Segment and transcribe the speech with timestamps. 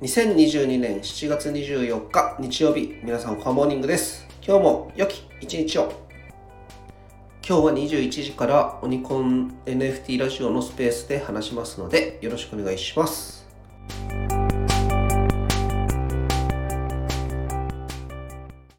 [0.00, 4.28] 2022年7月24日日曜日皆さんコアモーニングです。
[4.46, 5.92] 今日も良き一日を。
[7.44, 13.37] 今日は21時からオニコン NFT ラジオのスペースで話しますのでよろしくお願いします。